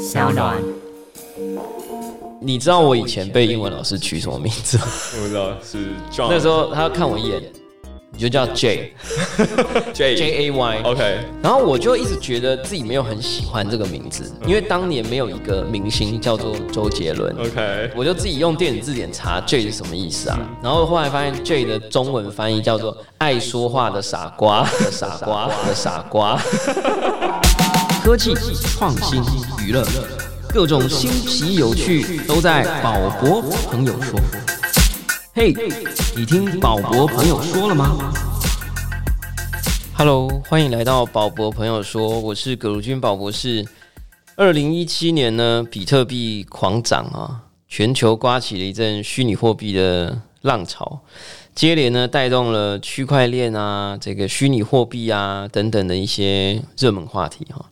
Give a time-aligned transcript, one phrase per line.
[0.00, 0.56] 小暖。
[2.40, 4.84] 你知道我以前被英文老师取什么名字吗？
[5.16, 7.42] 我不知道是 John 那时候他看我一眼，
[8.12, 8.94] 你就叫 J
[9.92, 10.82] J J A Y。
[10.84, 17.36] OK 然后我就一直觉得自己没有很喜欢这个名字，因为当年没有一个明星叫做周杰伦。
[17.38, 26.40] OK 我就自己用电子字典查 J 是什么意思啊，然后后来发现 J 的中文翻译叫做爱说话的傻瓜的傻瓜的傻瓜。
[28.02, 29.22] 科技、创新、
[29.62, 29.86] 娱乐，
[30.48, 34.18] 各种新奇有趣都在宝博朋友说。
[35.34, 35.54] 嘿，
[36.16, 38.12] 你听宝博朋友说了吗
[39.94, 43.66] ？Hello，欢迎来到宝博朋友说，我是葛如君宝博士。
[44.34, 51.00] 二零一七年呢，比特币狂涨啊，全球刮起了一阵虚拟货币的浪潮，
[51.54, 57.66] 接连呢带动了区块链啊、这个虚拟货币啊等等的一些热门话题哈。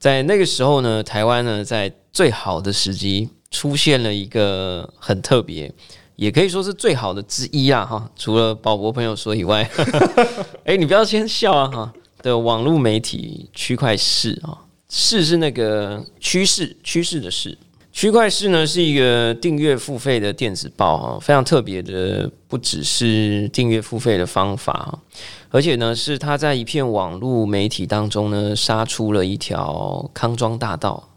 [0.00, 5.70] 在那个时候呢，台湾呢在最好的时机出现了一个很特别，
[6.16, 8.10] 也可以说是最好的之一啊哈。
[8.16, 9.70] 除了宝博朋友说以外，
[10.64, 11.92] 哎、你不要先笑啊哈。
[12.22, 14.52] 的网络媒体区块市啊，
[14.90, 17.56] 市是那个趋势趋势的势。
[18.00, 24.98] 区块市呢是一个订阅付费的电子报哈，非常特别的，不只是订阅付费的方法，
[25.50, 31.10] 而且呢是它在一片网络媒体当中呢杀出了一条康庄大道。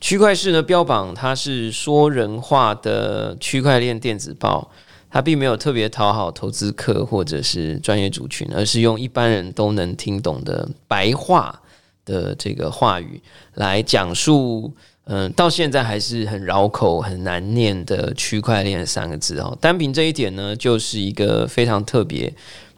[0.00, 4.70] 区块市呢标榜它是说人话的区块链电子报，
[5.10, 11.60] 它并没有特别讨好投资客或者是专业族群，而是用一般人都能听懂的白话
[12.06, 13.20] 的这个话语
[13.52, 14.72] 来讲述。
[15.06, 19.56] 嗯，到现在还是很绕口、很难念的区块链三个字哦。
[19.60, 22.32] 单凭这一点呢，就是一个非常特别、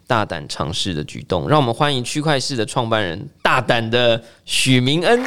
[0.05, 1.47] 大胆尝试的举动。
[1.47, 5.23] 让我们欢迎区块市的创办人大胆的许明恩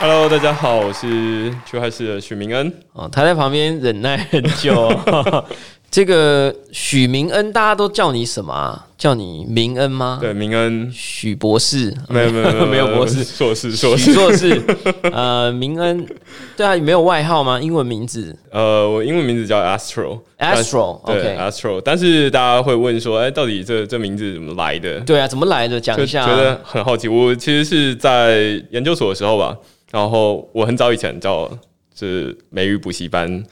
[0.00, 2.74] Hello，大家好，我是区块市的许明恩。
[2.92, 5.44] 哦，他在旁边忍耐很久、哦。
[5.88, 8.88] 这个许明恩，大家都叫你什么啊？
[9.02, 10.18] 叫你明恩吗？
[10.20, 14.04] 对，明恩，许博士，没有没有 没有博士，硕士硕士。
[14.04, 14.62] 许硕士，
[15.10, 16.06] 呃，明恩，
[16.56, 17.60] 对啊，没有外号吗？
[17.60, 20.20] 英文名字呃，我英文名字叫 Astro。
[20.38, 25.00] Astro，对 OK，Astro，但是大家会问说，哎，到底这这名字怎么来的？
[25.00, 25.80] 对啊，怎么来的？
[25.80, 27.08] 讲一下、觉得很好奇。
[27.08, 29.56] 我其实是在研究所的时候吧，
[29.90, 31.48] 然后我很早以前叫
[31.92, 33.42] 就是美语补习班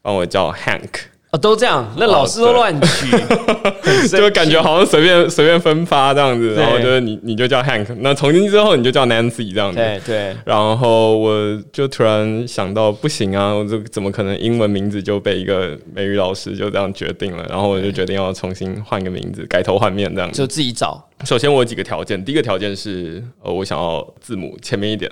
[0.00, 0.90] 帮我叫 Hank，
[1.32, 3.06] 哦，都这样，那老师都乱取，
[3.80, 9.78] 很生就感觉好像随便随便分发这样子，然后就是你你就叫 Hank，那从今之后你就叫 Nancy 这样子。
[9.78, 17.46] 对对，然后我就突然想到，不行啊，我这怎么可能英文名字就被一个美语老师就这样决定了？
[17.48, 20.36] 然后我就决定要重新换个名字，改头换面这样子。
[20.36, 25.10] 就自己找首先我有几个条件，第一个条件是，呃，我想要字母前面一点。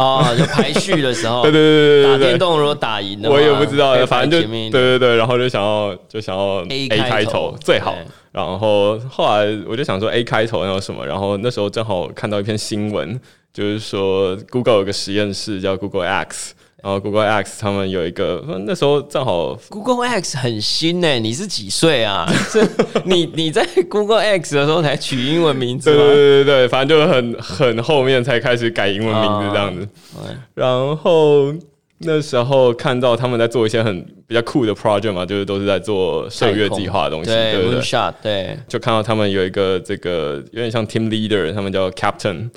[0.00, 7.94] 哦，就排序的时候， 对对对对打电动如果打赢的话，我也不知道，反正就对对对，然后就想要就想要 A 开开头最好。
[8.32, 11.04] 然后后来我就想说 A 开头那有什么？
[11.04, 13.20] 然后那时候正好看到一篇新闻，
[13.52, 22.26] 就是说 Google 有个实验室叫 Google X，然后 Google X 他们有一个那时候正好 Google X 很新呢，你是几岁啊？
[22.50, 22.66] 这
[23.04, 26.06] 你你在 Google X 的时候才取英文名字对对？
[26.06, 29.88] 对对对，反正就很很后面才开始改英文名字这样子。
[30.18, 31.52] 嗯然后
[31.98, 42.48] 那时候看到他们在做一些很比较酷的 project 嘛，就是都是在做射月计划的东西，对对不对？，Moonshot，对，就看到他们有一个这个有点像 team leader，他们叫 captain，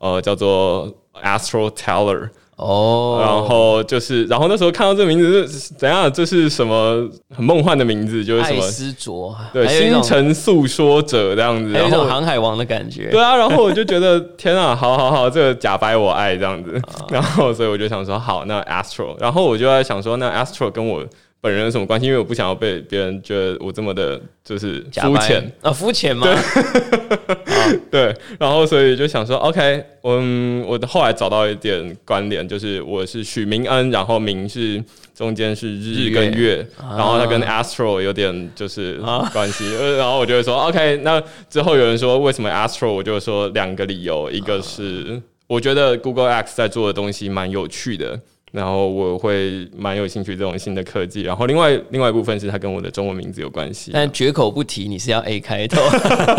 [0.00, 2.30] 呃，叫做 Astro Teller。
[2.62, 6.10] 哦，然后就是，然后那时候看到这个名字，是怎样？
[6.12, 8.24] 这是什么很梦幻的名字？
[8.24, 8.62] 就是什么？
[8.62, 11.72] 爱斯卓，对，星辰诉说者这样子。
[11.72, 21.04] 有一种航海王的感觉，对啊，然后我就觉得天啊，好好好，这个假白我爱这样子，啊 然后所以我就想说好，那 Astro，然后我就在想说，那 Astro 跟我
[21.42, 22.06] 本人有什么关系？
[22.06, 26.24] 因为我不想要被别人觉得我这么的，就是肤浅，啊，肤浅吗？
[27.90, 34.80] 对，然后所以就想说，OK，嗯，我的后来找到一点关联，就是我是许明恩，然后明是
[35.16, 38.98] 中间是日跟日月，然后他跟 Astro 有点就是
[39.32, 41.20] 关系，呃然后我就会说，OK，那
[41.50, 48.20] 之后有人说为什么 Astro，我就说两个理由，一个是我觉得 Google X 在做的东西蛮有趣的。
[48.52, 51.22] 然后我会蛮有兴趣这种新的科技。
[51.22, 53.90] 然后另外另外一部分是它跟我的中文名字有关系。
[53.92, 55.80] 但绝口不提你是要 A 开头。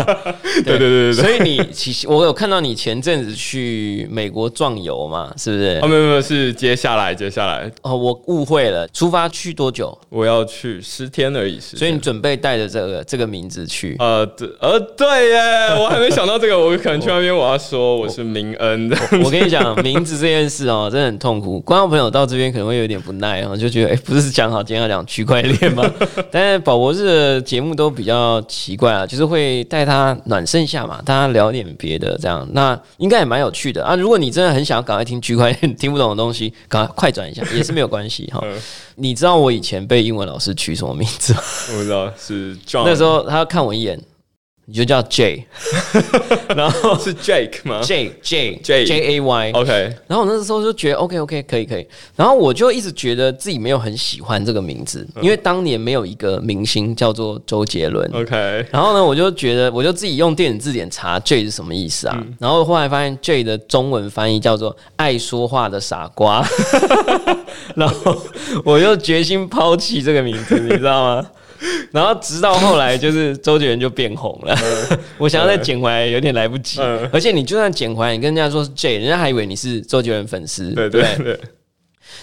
[0.64, 1.12] 对对对对对。
[1.12, 5.80] 所以你其实我有看到你前阵子去美国壮游嘛，是不是？
[5.82, 7.70] 哦，没有没有，是接下来接下来。
[7.82, 8.86] 哦，我误会了。
[8.88, 9.96] 出发去多久？
[10.08, 11.58] 我要去十天而已。
[11.60, 13.96] 所以你准备带着这个这个名字去？
[13.98, 15.38] 呃，对，呃，对耶，
[15.82, 16.58] 我还没想到这个。
[16.58, 18.96] 我可能去那边我要说我是明恩的。
[19.24, 21.60] 我跟你讲，名字这件事哦，真的很痛苦。
[21.60, 25.82] 观众朋友到这边可能会有点不耐啊，就觉得哎，不是讲好今天要讲区块链吗？
[26.30, 33.94] 但是宝博士的节目都比较奇怪啊，就是会带他暖身一下嘛，大家聊点别的，这样那应该也蛮有趣的啊。
[33.94, 38.42] 如果你真的很想要赶快听区块链听不懂的东西，赶快快转一下也是没有关系哈。
[38.96, 41.40] 你知道我以前被英文老师取什么名字吗？
[41.72, 42.84] 我不知道，是 John。
[42.86, 44.00] 那时候他看我一眼。
[44.66, 45.46] 你就叫 J，
[46.56, 49.96] 然后是 Jake 吗？J J J J A Y，OK。
[50.06, 58.66] 然后我那时候就觉得 OK OK 可以可以，然后我就一直觉得自己没有很喜欢这个名字，因为当年没有一个明星叫做周杰伦，OK。
[58.70, 62.24] 然后呢，我就觉得我就自己用电子字典查 J 是什么意思啊？
[62.40, 66.42] 然后后来发现 J 的中文翻译叫做爱说话的傻瓜，
[67.76, 68.16] 然后
[68.64, 71.26] 我就决心抛弃这个名字，你知道吗？
[71.92, 74.56] 然后直到后来，就是周杰伦就变红了。
[75.18, 76.80] 我想要再捡回来，有点来不及。
[77.12, 80.70] 而且你就算捡回来，你跟人家说是 J，人家还以为你是周杰伦粉丝。
[80.72, 81.38] 对对对。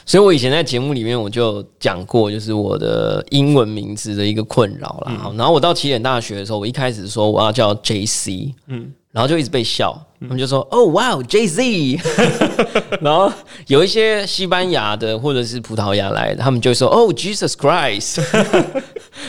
[0.06, 5.34] 所以我以前在节目里面我就讲过，就是我的英文名字的一个困扰了。
[5.38, 10.00] 然后我到起点大学的时候，我一开始说我要叫 J C，嗯，然后就一直被笑。
[10.22, 12.00] 他们就说：“哦，哇，J Z。
[13.02, 13.32] ”然后
[13.66, 18.22] 有一些西班牙的或者是葡萄牙来的，他们就说：“哦，Jesus Christ。”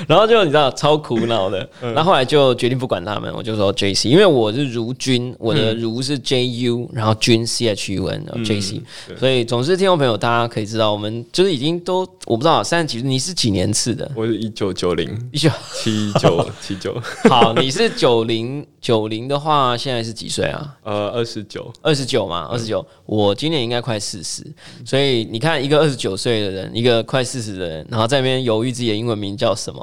[0.07, 1.69] 然后就你知道超苦恼的。
[1.95, 8.83] 那后来就决定不管他们，我就说 J C，因为我是如君，我的如是 J U，然后君 C H U N J C。
[9.17, 14.11] 所以总之听众朋友，大家可以知道，我们就是已经都我不知道三十几，你是几年次的？
[14.15, 16.95] 我是一九九零，一九七九七九。
[17.29, 20.77] 好，你是九零九零的话，现在是几岁啊？
[20.83, 22.85] 呃，二十九，二十九嘛，二十九。
[23.07, 24.45] 我今年应该快四十，
[24.85, 29.82] 所以你看，一个二十九岁的人，一个快四十的人，然后在那边犹豫自己的英文名叫什么，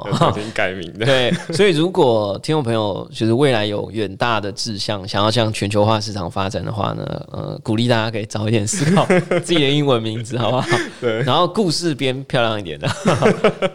[0.54, 1.06] 改名的。
[1.06, 9.04] 对，所以如果听众朋友就是未来有远大的志向，想要向全球化市场发展的话呢，呃，鼓励大家可以早一点思考
[9.44, 10.78] 自己的英文名字，好不好？
[11.00, 11.22] 对。
[11.22, 12.88] 然后故事编漂亮一点的，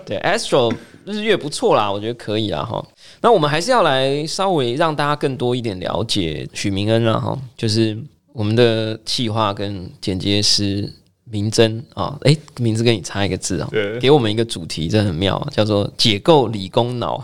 [0.06, 0.74] 对，Astro
[1.06, 2.84] 日月不错啦，我觉得可以啦，哈。
[3.22, 7.98] 那我们还是要来稍微让大家更多一点了解许明恩了哈，就是
[8.34, 10.92] 我们的企划跟剪接师
[11.26, 13.70] 明真啊，哎，名字跟你差一个字啊，
[14.00, 17.24] 给我们一个主题，真的很妙，叫做解构理工脑，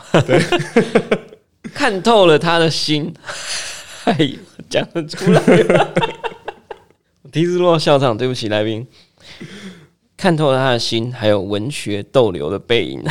[1.73, 3.13] 看透了他的心，
[4.05, 4.17] 哎，
[4.69, 5.41] 讲得出来，
[7.31, 8.85] 第一次落校场，对不起来宾，
[10.17, 13.03] 看透了他的心，还有文学逗留的背影，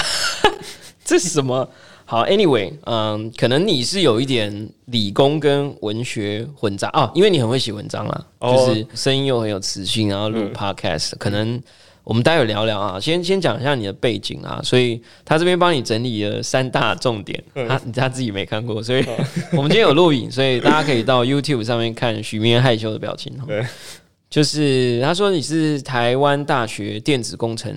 [1.04, 1.68] 这是什么？
[2.10, 11.62] 好，Anyway，嗯，可能你是有一点理工跟文学混杂哦，因为你很会写文章啦，就是声音又很有磁性，然后录 Podcast，可能
[12.02, 19.04] 我们待会聊聊啊，先先讲一下你的背景啊，所以他这边帮你整理了三大重点，他他自己没看过，所以
[19.56, 23.64] 我们今天有录影，所以大家可以到 YouTube 上面看许明害羞的表情对，
[24.28, 27.72] 就是他说你是台湾大学电子工程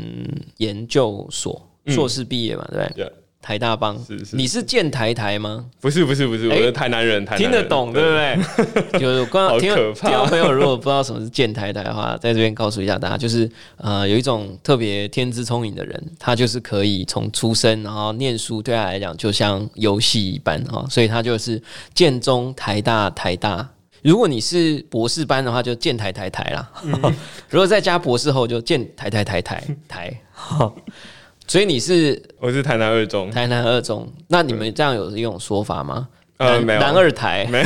[0.57, 3.13] 研究所硕士毕业嘛，对不对？
[3.43, 3.95] 台大帮，
[4.31, 5.65] 你是建台台吗？
[5.81, 8.09] 不是不是不是，我是台南人，听得懂对不
[8.89, 8.95] 对？
[8.97, 21.61] 就是刚听听朋友如果不知道什么是建台台的话，在这边告诉一下大家，就是呃有一种特别天资聪颖的人，他就是可以从出生然后念书，对他来讲就像游戏一般哈，所以他就是
[21.93, 23.69] 建中台大台大。
[24.01, 26.65] 如果你是博士班的话，就建台台台啦；
[27.49, 30.21] 如果再加博士后，就建台台台台台。
[31.47, 36.07] 所以你是我是台南二中，台南二中，那你们这样有一种说法吗？
[36.37, 37.65] 呃，没有，南二台没有。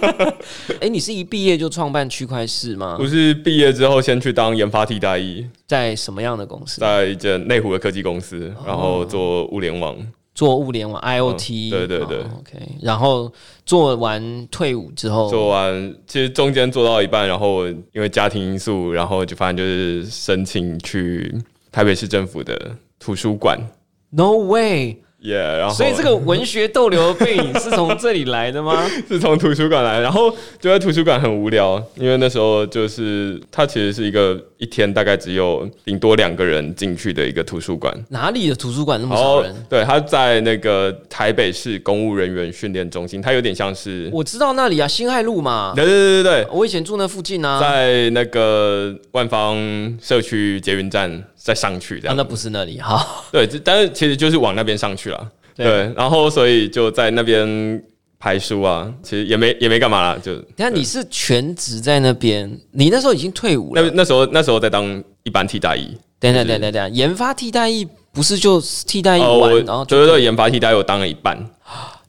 [0.80, 2.96] 哎，你是一毕业就创办区块市吗？
[2.98, 6.80] 不是，毕业之后先去当研发替代役，在什么样的公司？
[6.80, 9.96] 在一间内湖的科技公司，然后做物联网，
[10.34, 11.70] 做物联网 IOT。
[11.70, 12.58] 对对对，OK。
[12.82, 13.32] 然后
[13.64, 21.32] 做完退伍之后，做完其实中间做到一半，然后因为家庭因素，然后就发现就是申请去
[21.70, 22.76] 台北市政府的。
[23.04, 23.60] 图书馆
[24.08, 25.03] ？No way！
[25.24, 28.86] 耶，然后所以这个文学逗留的背影是从这里来的吗？
[29.08, 37.94] 是从图书馆来，然后就在图书馆很无聊，因为那时候就是它其实是一个一天大概只有顶多两个人进去的一个图书馆。
[38.10, 39.54] 哪里的图书馆那么少人？
[39.68, 47.58] 对，它在那个台北市公务人员训练中心，它有点像是，我知道那里啊，辛亥路嘛，对对对对对，我以前住那附近啊。
[47.58, 49.56] 在那个万方
[50.02, 52.16] 社区捷运站再上去这啊，样。
[52.18, 55.13] 那不是那里，哈，对，这但是其实就是往那边上去了。
[55.54, 55.66] 对。
[55.66, 57.82] 对，然后所以就在那边
[58.18, 63.82] 排书啊，其实也没也没干嘛啦，就等一下你是全职在那边，你那时候已经退伍了。
[63.82, 65.96] 那那时候那时候在当一般替代役。
[66.20, 71.38] 等等等等等，研发替代役不是就替代役哦，完，我然后就对对对，研发替代役我当了一半，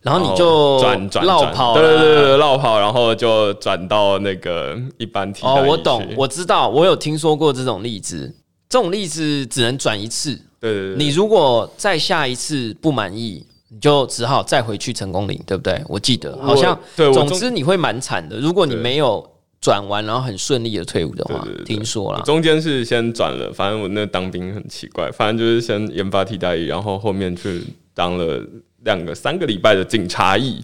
[0.02, 1.26] 然后你就转转转。
[1.26, 8.34] 绕跑对对对绕跑，然后就转到那个一般替代役哦，我懂，我知道，我有听说过这种例子。
[8.68, 15.82] 这种例子只能转一次，对对对，你如果再下一次不满意，你就只好再回去成功岭，对不对？
[15.88, 18.38] 我记得好像，对我总之你会蛮惨的。
[18.40, 19.28] 如果你对没有
[19.62, 27.62] 转完，然后很顺利的退伍的话听说了，中间是先转了，反正我那当兵很奇怪，反正就是先研发替代役，然后后面去
[27.94, 28.44] 当了
[28.84, 30.62] 两个三个礼拜的警察役，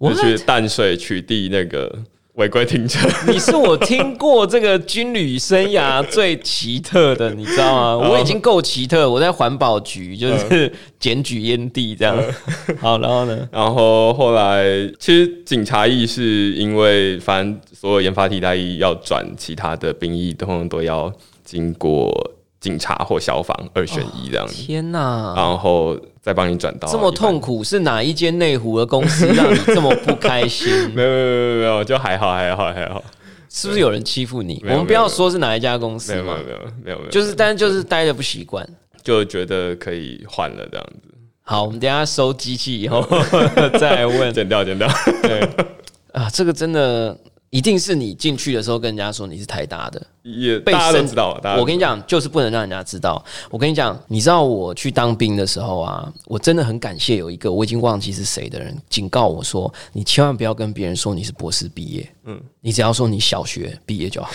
[0.00, 0.14] 就？
[0.14, 1.96] 去淡水取缔那个
[2.34, 3.06] 违规停车。
[3.30, 7.80] 你是我听过这个军旅生涯最奇特的，你知道吗？
[8.06, 12.16] 哦我已经够奇特，我在环保局就是检举烟蒂这样。
[12.80, 13.48] 好，然后呢？
[13.52, 14.64] 然后后来，
[14.98, 21.12] 其实警察役是因为反正所有研发替代役要转其他的兵役，通常都要
[21.44, 22.10] 经过
[22.60, 25.34] 警察或消防二选一这样子，天哪！
[25.36, 27.62] 然后再帮你转到这么痛苦。
[27.62, 30.72] 是哪一间内湖的公司让你这么不开心？
[30.94, 33.04] 没有没有没有没有，就还好还好还好，
[33.50, 34.64] 是不是有人欺负你？
[34.68, 38.66] 我们不要说是哪一家公司嘛没有没有，没有没有，就是但是就是待的不习惯。
[39.02, 41.08] 就觉得可以换了这样子，
[41.42, 43.04] 好，我们等下收机器以后
[43.80, 44.32] 再问。
[44.32, 44.88] 剪掉剪掉。
[45.22, 45.40] 对
[46.12, 47.18] 啊，这个真的
[47.52, 53.22] 一定是你进去的时候跟人家说你是台大的，被也大家都知道，我跟你讲，就是不能让人家知道。
[53.50, 64.30] 我跟你讲，你知道我去当兵的时候啊，我真的很感谢有一个我已经忘记是谁的人警告我说，你千万不要跟别人说你是博士毕业，嗯，你只要说你小学毕业就好。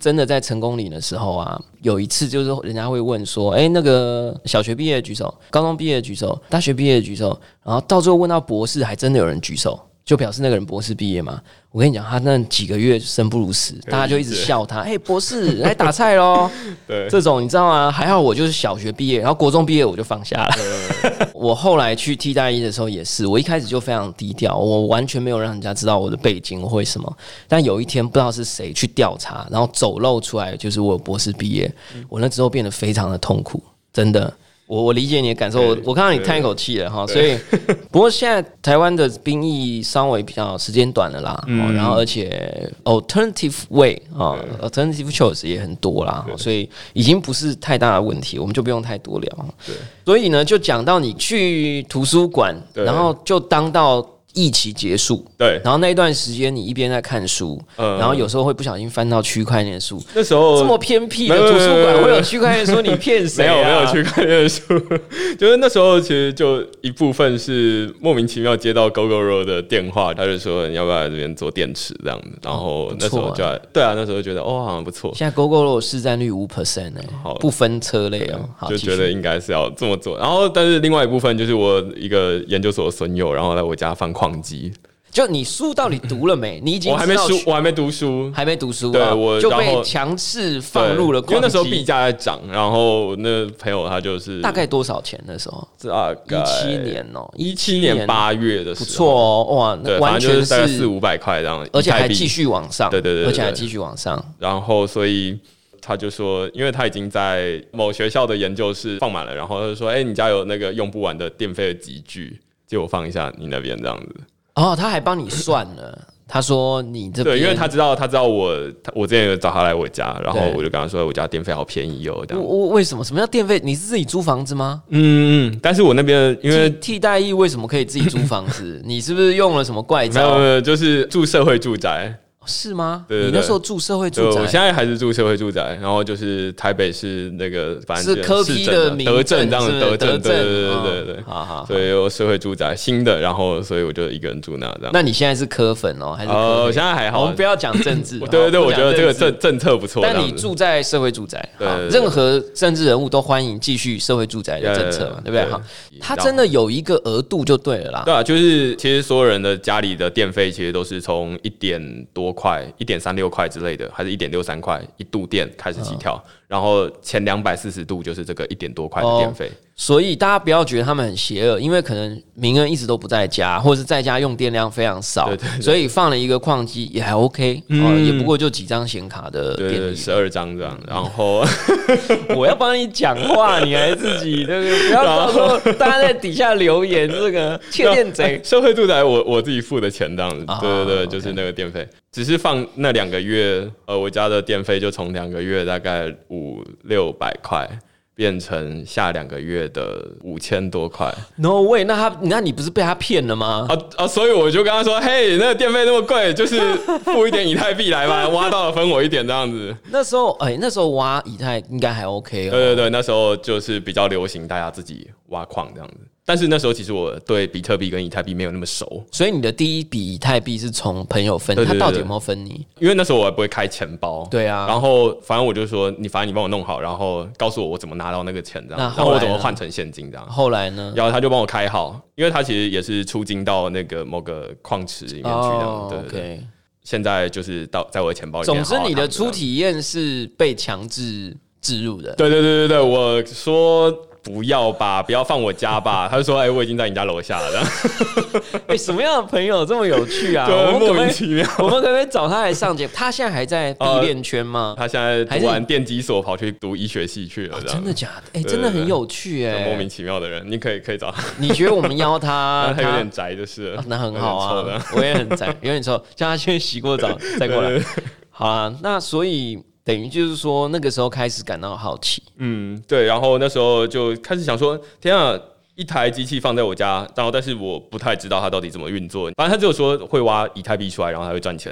[0.00, 11.38] 真的在成功岭的时候啊，有一次就是人家会问说，哎、那个小学毕业举手，高中毕业举手，大学毕业举手，然后到最后问到博士，还真的有人举手，就表示那个人博士毕业嘛。
[11.72, 16.50] 我跟你讲，他那几个月生不如死，大家就一直笑他，哎、博士来打菜喽。
[16.88, 17.90] 对这种你知道吗？
[17.90, 20.54] 还好我就是小学毕业，然后国中毕业我就放下了。
[21.34, 27.16] 我后来去替代一的时候也是，我一开始就非常低调，我完全没有让人家知道我的背景，或什么。
[27.46, 31.70] 但有一天不知道是谁去调查，然后走漏出来，就是我有博士毕业，
[32.08, 33.60] 我那之后变得非常的痛苦，
[33.92, 34.32] 真的。
[34.66, 37.38] 我我理解你的感受，我我看到你叹一口气了哈，所以
[37.90, 49.46] 不过现在台湾的兵役稍微比较时间短了啦，哦，然后而且 alternative way 啊，alternative choice 也很多啦，哦所以已经不是太大的问题，我们就不用太多聊。
[49.64, 54.04] 对，所以呢，就讲到你去图书馆，然后就当到
[54.36, 57.96] 疫期结束，对，然后那一段时间你一边在看书，嗯。
[57.98, 62.26] 然后有时候会不小心翻到区块链书，那时候这么偏僻的图书馆会有。
[62.26, 63.54] 区块链书，你骗谁、啊？
[63.54, 64.62] 没有没有区块链书，
[65.38, 80.18] 就是那时候其实就一部分是莫名其妙接到 GoGoRo 的电话，他就说你要不要来这边做电池这样子，然后那时候就来对啊，那时候觉得哦好像不错，现在 GoGo 市占率五 percent 哎好，不分车类哦，好，就觉得应该是要这么做。
[80.18, 84.72] 然后但是另外一部分就是我一个研究所的损友，然后来我家放矿机，
[85.10, 86.60] 就你书到底读了没？
[86.62, 88.30] 你已经我还没书，我还没读书。
[88.34, 95.66] 还没读书啊，对我就被强制放入了因为那时候币价在涨，然后那朋友他就是大概多少钱那时候？
[95.82, 104.22] 大概一七年哦，一七年八月的时候，不错哦，哇，那对，完全四五百块这样，而且还继续往上，对对对对对而且还继续往上。
[104.38, 105.38] 然后所以
[105.80, 114.16] 他就说，因为他已经在某学校的研究室放满了，然后他就说：“哎、你家有那个用不完的电费的集聚，借我放一下你那边这样子。
[114.54, 122.42] 哦，他还帮你算了，他说你这”边对，因为他知道他知道我他我之前有找他来我家，然后我就跟他说我家电费好便宜哦，这我样。
[122.42, 123.04] 我为什么？
[123.04, 123.60] 什么叫电费？
[123.62, 124.82] 你是自己租房子吗？
[124.88, 128.80] 嗯嗯，但是我那边因为替替代役为什么可以自己租房子？
[128.84, 130.40] 你是不是用了什么怪没有没招？
[130.40, 132.12] 有，就是住社会住宅，
[132.46, 133.04] 是吗？
[133.08, 141.22] 对对你那时候住社会，住宅，我现在还是住社会住宅，然后就是台北市那个反正是科市 P 政啊的民德政这样德政，对对对哦对对对。
[141.24, 141.66] 好好好。
[141.66, 144.90] 所以有社会住宅新的，然后所以我就一个人住那这样。
[144.92, 148.20] 那你现在是科粉哦，还是科呃，我现在还好，我们不要讲政治。
[148.20, 149.16] 对对对，我觉得这个。
[149.16, 150.02] 政政策不错。
[150.02, 151.42] 但你住在社会住宅，
[151.90, 155.44] 任何政治人物都欢迎继续社会住宅的政策嘛，对不对？
[155.50, 155.60] 好，
[156.00, 158.02] 他真的有一个额度就对了啦。
[158.04, 169.50] 对啊，就是其实所有人的家里的电费其实都是从一点多块、一点三六块之类的，还是一点六三块一度电开始起嗯跳，然后前两百四十度就是这个一点多块的电费。
[169.78, 179.94] 所以大家不要觉得他们很邪恶，因为可能明恩一直都不在家，或者是在家用电量非常少，对对对所以放了一个矿机也还 OK，哦，嗯也不过就几张显卡的对对，电力。
[179.94, 181.44] 十二张这样，然后
[182.34, 184.88] 我要帮你讲话，你还自己对不对？
[184.88, 188.40] 不要到时候大家在底下留言这个窃电贼。
[188.42, 197.68] 社会住宅我我自己付的钱这样子，啊对对对，就是那个电费，只是放那两个月，呃，我家的电费就从两个月大概五六百块。
[198.16, 203.66] 变成下两个月的五千多块 No way，那他那你不是被他骗了吗？
[203.68, 204.06] 啊啊！
[204.08, 206.58] 所以我就跟他说：“嘿，那个电费那么贵，就是
[207.04, 209.76] 付一点以太币来吧， 挖到了分我一点这样子。
[209.90, 212.50] 那时候哎、那时候挖以太应该还 OK 哦。
[212.52, 215.96] 对对对，那时候就是比较流行大家自己挖矿这样子。
[216.26, 222.66] 但是那时候其实我对比特币跟以太币没有那么熟，所以你的第一笔以太币是从朋友分，他到底有没有分你？
[222.80, 224.26] 因为那时候我还不会开钱包。
[224.28, 230.26] 对啊，然后反正我就说，你反正你帮我弄好，然后告诉我我怎么拿到那个钱这样，然后我怎么换成现金这样。
[230.28, 230.92] 后来呢？
[230.96, 235.62] 然后他就帮我开好，因为他其实也是出金到那个某个矿池里面去这样。
[235.62, 236.46] 哦对对。
[236.82, 238.88] 现在就是到在我的钱包里面总之。
[238.88, 242.14] 你的初体验是被强制置入的。
[242.14, 243.92] 对对对对对，我说
[244.26, 246.08] 不要吧， 不要放我家吧。
[246.10, 247.50] 他就说：“哎、我已经在你家楼下了。
[247.50, 250.46] 这样”哎、什么样的朋友这么有趣啊？
[250.50, 251.48] 我 对，莫名其妙。
[251.58, 252.92] 我们可不可以找他来上节目？
[252.94, 254.74] 他现在还在呃币链圈吗？
[254.76, 258.40] 他现在读完电机所，跑去读医学系去了，真的假的？
[258.40, 267.82] 哎、对真的很有趣哎、莫名其妙的人，你可以可以找他，你觉得我们邀他，他有点宅就是了啊那很好啊我也很宅，有点臭，叫他先洗过澡再过来对。
[268.30, 273.04] 好啊，那所以等于就是说，那个时候开始感到好奇，嗯，对。
[273.04, 275.38] 然后那时候就开始想说，天啊！
[275.76, 279.30] 一台机器放在我家，然后但是我不太知道它到底怎么运作。
[279.36, 281.70] 反正他只有说会挖以太币出来，然后还会赚钱，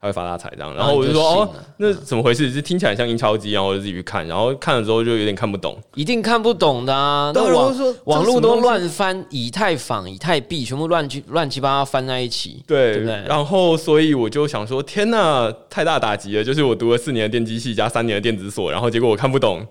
[0.00, 0.74] 它会发大财这样。
[0.74, 2.50] 然后我就说哦那怎么回事？
[2.50, 5.76] 是听起来像印钞机，然后我就自己去看，然后看了之后就有点看不懂。
[5.94, 7.32] 一定看不懂的啊。
[7.34, 7.74] 那网
[8.04, 13.24] 网络都乱翻，以太坊、以太币全部乱七乱七八糟翻在一起，对，对不对？
[13.26, 16.44] 然后所以我就想说，天呐，太大打击了！
[16.44, 19.66] 就是我读了四年的电机系加三年的电子所，然后结果我看不懂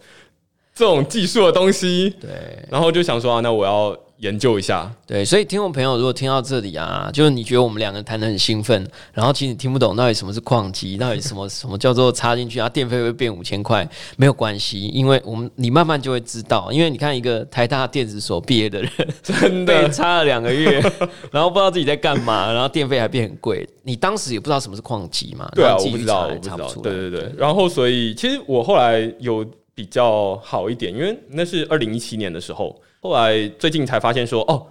[0.75, 2.29] 这种技术的东西，对
[2.69, 4.91] 然后就想说啊，那我要研究一下。
[5.05, 20.81] 对，所以听众朋友如果听到这里啊，就是你觉得我们两个谈的很兴奋，然后其实你听不懂到底什么是矿机，到底什么什么叫做插进去啊，电费会变五千块，没有关系，因为我们你慢慢就会知道，因为你看一个台大电子所毕业的人， 真被的，插了两个月，
[21.31, 25.49] 然后不知道自己在干嘛，然后电费还变很贵，你当时也不知道什么是矿机嘛？
[25.53, 26.67] 对啊，我不知道，我不知道。
[26.81, 29.45] 对对对，然后所以其实我后来有
[29.77, 34.65] 比较好一点，因为那是二零一七年的时候，后来最近才发现说，哦，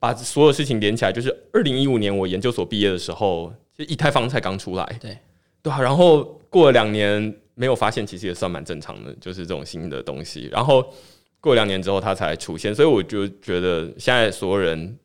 [0.00, 5.16] 把所有事情连起来，就是二零一五年我研究所毕业的时候，其实以太坊才刚出来，对
[5.62, 10.84] 对啊，然后过了两年没有发现，其实也算蛮正常的，就是这种新的东西，然后
[11.40, 14.98] 过两年之后它才出现，所以我就觉得现在所有人。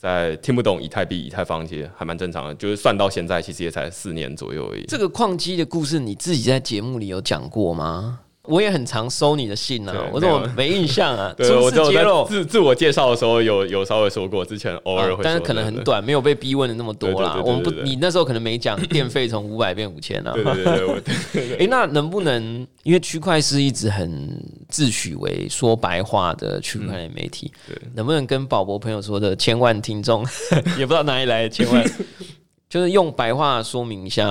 [0.00, 2.54] 在听不懂以太币、以太坊，其实还蛮正常的。
[2.54, 4.84] 就是算到现在，其实也才四年左右而已。
[4.86, 8.20] 这个矿机的故事，你自己在节目里有讲过吗？
[8.48, 11.32] 我也很常收你的信啊，我怎么没印象啊？
[11.38, 15.78] 对，我只有在次揭露自自我介绍的时候有有稍微说过，之前偶尔会、啊但是可能很。
[15.84, 17.40] 短，没有被逼问的那么多啦。
[17.42, 20.32] 我们不，你那时候可能没讲 电费从五百变五千啊。
[20.34, 21.00] 对对对
[21.32, 24.28] 对，哎、 那能不能因为区块是一直很
[24.68, 30.26] 自诩为说白话的区块链媒体，对能不能跟宝博朋友说的千万听众，
[30.76, 31.84] 也不知道哪里来的千万，
[32.68, 34.26] 就是用白话说明一下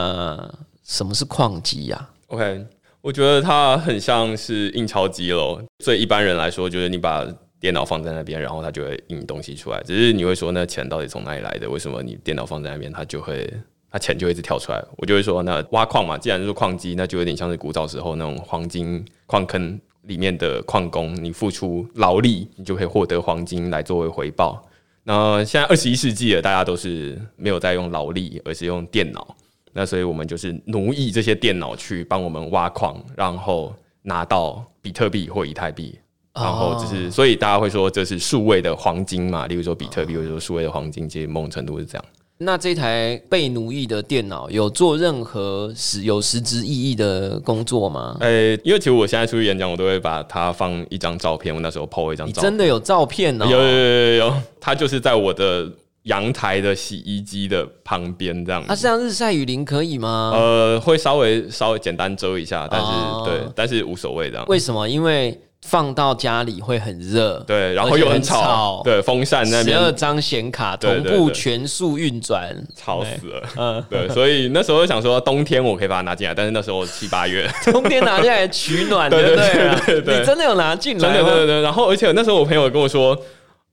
[0.84, 2.66] 什么是矿机呀？OK，
[3.08, 5.64] 我觉得它很像是印钞机咯。
[5.82, 7.26] 对一般人来说，就是你把
[7.58, 9.82] 电脑放在那边，然后它就会印东西出来。
[9.86, 11.70] 只是你会说，那钱到底从哪里来的？
[11.70, 13.50] 为什么你电脑放在那边，它就会
[13.90, 14.84] 它钱就一直跳出来？
[14.98, 24.62] 我就会说，那挖矿嘛，既然是矿机，那就有点像是古早时候那种黄金矿坑里面的矿工，你付出劳力，你就可以获得黄金来作为回报。
[25.06, 29.34] 那现在二十一世纪了，大家都是没有在用劳力，而是用电脑。
[29.80, 35.96] 那所以我们就是奴役这些电脑去帮我们挖矿，然后拿到比特币或以太币，
[36.34, 42.04] 然后就是，所以大家会说这是数位的黄金嘛，例如说比特币或者说数位的黄金，其实某种程度是这样。
[42.40, 48.18] 那这台被奴役的电脑有做任何实有实质意义的工作吗？
[48.22, 51.54] 诶、因为其实我现在出去演讲，我都会把它放一张照片。
[51.54, 53.46] 我那时候 PO 一张你照片，真的有照片哦？
[53.46, 55.72] 有有有有有，它就是在我的
[56.08, 58.72] 阳台的洗衣机的旁边这样子。
[58.72, 60.32] 啊，这样日晒雨淋可以吗？
[60.34, 64.46] 呃，会稍微稍微简单遮一下，但是、哦对，但是无所谓这样。
[64.48, 64.88] 为什么？
[64.88, 73.44] 因为放到家里会很热，对，然后又很又吵，吵对，风扇那边十二边张显卡同步全速运转，吵死了。
[73.58, 79.36] 嗯，对，所以那时候想说冬天我可以把它拿进来，但是那时候七八月， 冬天拿进来取暖，对对
[80.02, 81.28] 对你真的有拿进真来吗？
[81.28, 81.62] 的对对对。
[81.62, 83.18] 然后而且那时候我朋友跟我说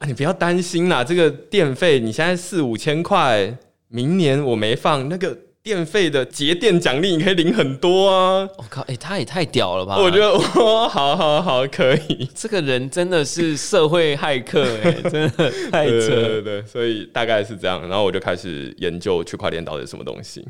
[0.05, 3.57] 啊，你不要担心啦，这个电费你现在四五千块，
[3.89, 8.47] 明年我没放那个电费的节电奖励，你可以领很多啊。
[8.59, 9.97] 我靠，哎，他也太屌了吧！
[9.97, 10.31] 我觉得
[10.63, 12.29] 哇，好好好，可以。
[12.35, 16.15] 这个人真的是社会骇客，哎， 真的太对对扯。
[16.15, 17.81] 对对，所以大概是这样。
[17.89, 20.47] 然后我就开始研究区块链到底是什么东西。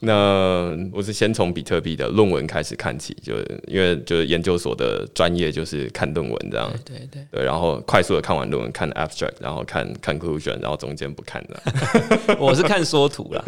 [0.00, 6.72] 那我是先从比特币的论文开始看起，就因为就是研究所的专业就是看论文这样。
[6.84, 12.36] 对对，对，然后快速的看完论文，看 abstract，然后看 conclusion，然后中间不看的。
[12.38, 13.44] 我是看缩图啦。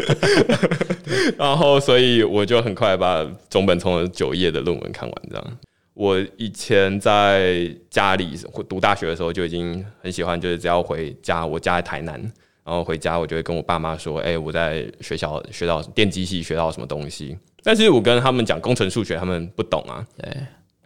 [1.38, 5.58] 然后所以我就很快把中本聪的九页的论文看完这样。
[5.94, 12.32] 我以前在家里读大学的时候就已经很喜欢，就是只要回家，我家在台南，
[12.70, 20.06] 然后回家我就会跟我爸妈说：“哎、我在学校学到电机系学到什么东西。”但是我跟他们讲工程数学，他们不懂啊。
[20.16, 20.32] 对，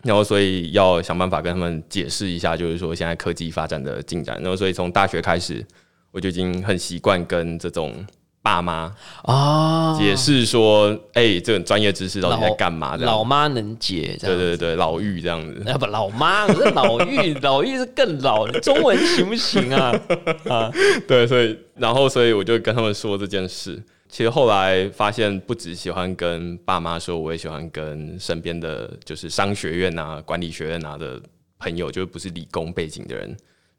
[0.02, 4.40] 然后所以要想办法跟他们解释一下，就是说现在科技发展的进展。
[4.40, 5.62] 然后所以从大学开始，
[6.10, 7.92] 我就已经很习惯跟这种
[8.44, 12.94] 爸妈啊，解释说，哎、这种专业知识到底在老干嘛？
[12.94, 14.18] 这样老妈能解。
[14.20, 15.64] 对对对，老妪这样子。
[15.66, 19.98] 啊不老妈，可是老妪， 老妪是更老，中文行不行啊？
[20.50, 20.70] 啊，
[21.08, 23.82] 对，所以然后所以我就跟他们说这件事。
[24.10, 31.18] 其实后来发现，不只喜欢跟爸妈说，我也喜欢跟身边的就是商学院啊、管理学院啊的
[31.58, 33.34] 朋友，就是不是理工背景的人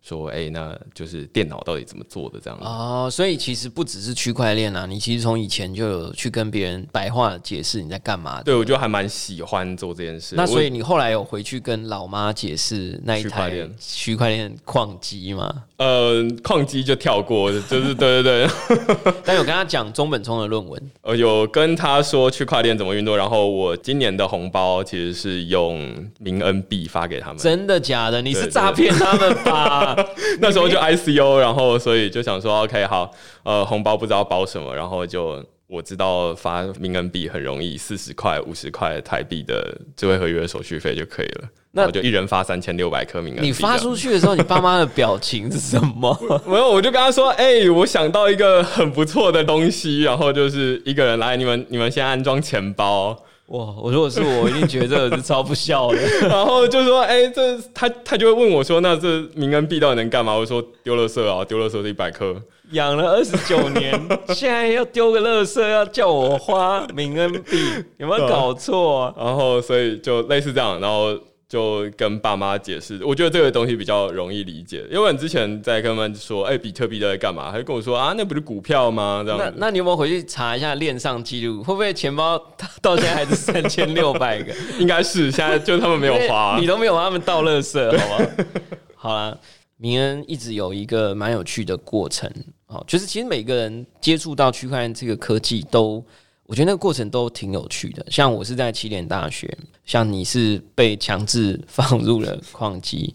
[0.08, 2.66] 说，哎、那就是电脑到底怎么做的这样子。
[2.66, 8.44] 哦，所以其实不只是区块链啊，你其实从以前就有去跟别人白话解释你在干嘛的。
[8.44, 10.36] 对，我就还蛮喜欢做这件事。
[10.36, 15.54] 那所以你后来有回去跟老妈解释那一台区块链矿机吗？
[15.78, 18.48] 呃，矿机就跳过，就是对对对，
[19.26, 27.38] 但有跟他讲中本聪的论文，呃，有跟他说区块链怎么运作，然后我今年的红包其实是用明恩币发给他们。
[27.38, 28.22] 真的假的？
[28.22, 29.95] 你是诈骗他们吧？
[30.40, 33.12] 那时候就 ICO，然后所以就想说，OK，好，
[33.44, 41.50] 呃，红包不知道包什么，然后就我知道发名恩币很容易，四十块、五十块台币的智慧合约手续费就可以了。
[41.72, 43.48] 那那我就一人发三千六百颗名恩币。
[43.48, 46.18] 你发出去的时候，你爸妈的表情是什么？
[46.48, 53.76] 没有，我就跟他说，哎、我想到一个很不错的东西，然后就是一个人来，你们你们先安装钱包，哇！
[53.80, 55.98] 我如果是我，我一定觉得这个是超不孝的。
[56.28, 60.34] 然后就说，哎、这他他就会问我说，那这明恩币到底能干嘛？
[60.34, 62.36] 我说丢垃圾啊，丢垃圾是一百颗。
[62.72, 63.94] 养了二十九年，
[64.30, 67.60] 现在要丢个垃圾，要叫我花明恩币，
[67.98, 69.14] 有没有搞错、啊？
[69.16, 71.16] 然后所以就类似这样，然后
[71.48, 77.52] 就跟爸妈解释，我觉得这个东西比较容易理解，因为你之前在跟他们说，哎、比特币在干嘛？
[77.52, 79.22] 他就跟我说啊，那不是股票吗？
[79.24, 79.38] 这样。
[79.38, 81.64] 那那你有没有回去查一下链上记录？
[81.64, 82.38] 会不会钱包
[82.82, 84.52] 到现在还是三千六百个？
[84.80, 88.26] 应该是现在就他们没有花、你都没有帮他们倒垃圾，好吗？
[88.96, 89.38] 好啦，
[89.78, 92.28] 明恩一直有一个蛮有趣的过程，
[92.68, 96.04] 哦，就是其实每个人接触到区块链这个科技都。
[96.48, 103.14] 我觉得那个过程都挺有趣的，像我是在起点大学，像你是被强制 放入了矿机，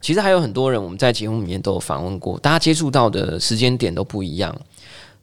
[0.00, 4.54] 其实还有很多人我们在节目里面都有访问过，大家接触到的时间点都不一样。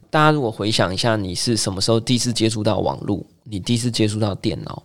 [0.09, 3.23] 大家如果回想一下，你是什么时候第一次接触到网络？
[3.43, 4.81] 你第一次接触到电脑？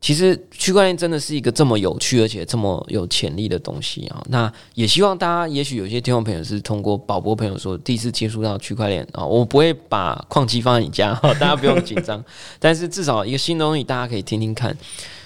[0.00, 4.24] 其实区块链真的是一个这么有趣而且这么有潜力的东西啊！
[4.30, 12.24] 那也希望大家，也许有些听众朋友是通过宝博朋友说第一次接触到区块链啊，我不会把矿机放在你家， 大家不用紧张。
[12.58, 14.74] 但是至少一个新东西，大家可以听听看。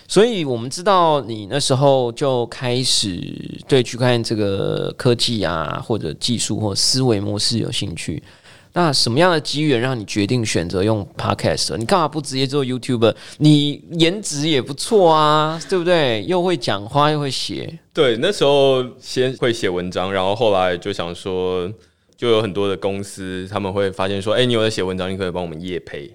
[0.09, 3.23] 所以我们知道你那时候就开始
[3.69, 8.23] 对区块链这个科技啊，或者技术或思维模式有兴趣。
[8.77, 11.77] 那什么样的机缘让你决定选择用 podcast？
[11.77, 13.15] 你干嘛不直接做 YouTube？
[13.39, 16.25] 你颜值也不错啊，对不对？
[16.27, 21.73] 又会讲话又会写，对，那时候先会写文章，然后后来就想说，
[22.17, 26.13] 就有很多的公司他们会发现说，哎、你有在写文章，你可以帮我们夜配。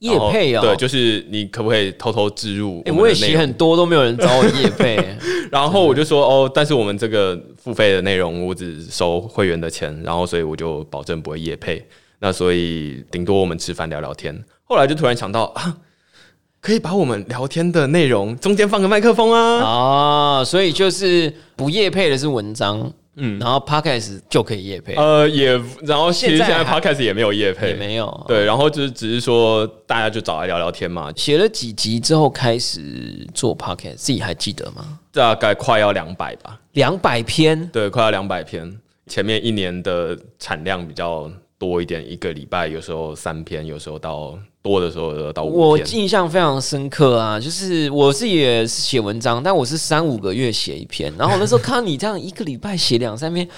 [0.00, 0.60] 业配哦。
[0.60, 3.14] 对，就是你可不可以偷偷置入哎、我也？
[3.14, 4.96] 写很多都没有人找我夜配。
[5.50, 11.86] 然后我就说哦，但是我们这个付费的内容，我只收会员的钱，然后所以我就保证不会夜配。
[12.18, 14.44] 那所以顶多我们吃饭聊聊天。
[14.64, 15.76] 后来就突然想到啊，
[16.60, 19.62] 可以把我们聊天的内容中间放个麦克风啊。
[19.62, 28.24] 啊，所以就是不夜配的是文章，嗯，然后 podcast 就可以夜配，呃，也，然后其实现在 podcast 也没有夜配，也没有。
[28.28, 34.98] 对，然后就是只是说大家就找来聊聊天嘛，写了几集之后开始做 podcast，自己还记得吗？
[35.12, 38.78] 大概快要两百吧，两百篇，对，快要两百篇。
[39.06, 45.78] 前面一年的产量比较多一点，一个礼拜有时候三篇，有时候到多的时候有到五我。
[45.78, 47.38] 印象非常深刻啊！
[47.38, 53.48] 就是我自己也是写文章，但我是三五个月写一篇，然后我那时候看到你这样一个礼拜写两三篇，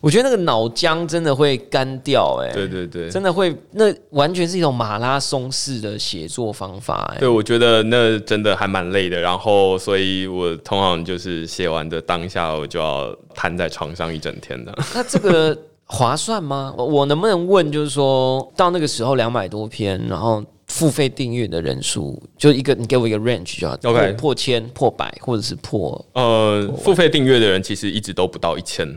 [0.00, 9.20] 我觉得那个脑浆真的会干掉、哎，对对对，真的会，那完全是一种马拉松式的写作方法、哎，对，我觉得那真的还蛮累的。
[9.20, 14.72] 然后，所以我通常就是写完的当下，我就要瘫在床上一整天的。
[14.94, 15.56] 那这个
[15.92, 16.74] 划算吗？
[16.76, 28.88] 我我能不能问，就是说到那个时候两百多篇，然后付费订阅的人数，就一个你给我一个 range 就好 OK 破破千、破百，或者是破呃，付费订阅的人其实一直都不到一千，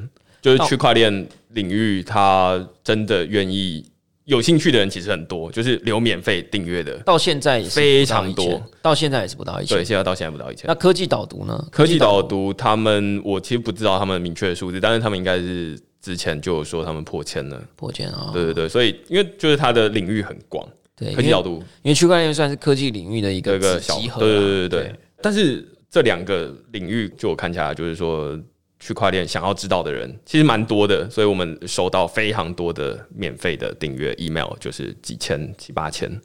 [0.41, 3.85] 就是区块链领域，他真的愿意
[4.23, 6.93] 有兴趣的人其实很多，就是留免费订阅的。
[6.99, 9.83] 到现在也是非常多到现在也是不到一千对，。
[9.83, 10.73] 现在到现在不到一千那。
[10.73, 11.67] 科技导读呢？
[11.69, 17.59] 科技导读他们，我其实不知道他们明确的数字，但是他们应该是之前就有说他们破千了。
[17.75, 20.63] 破千啊，对对对，所以因为就是它的领域很广，
[20.95, 24.95] 对，科技角度因为区块链算是科技领域的一个小，子集合啊，对对对对对。
[25.19, 28.39] 但是这两个领域，就我看起来，就是说
[28.79, 36.21] 区块链想要知道的人其实蛮多的，所以我们收到非常多的免费的订阅 email，就是几千、七八千。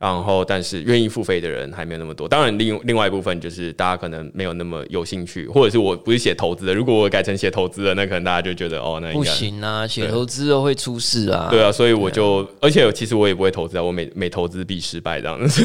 [0.00, 2.26] 然后，但是愿意付费的人还没有那么多。
[2.26, 6.72] 当然另，另外一部分就是大家可能没有那么有兴趣，或者是我不是写投资的。
[6.72, 11.48] 如果我改成写投资的，那可能大家就觉得哦，那不行啊，写投资都会出事啊。
[11.50, 15.62] 对啊，所以我就，而且其实我也不会投资啊，我每每投资必失败这样子。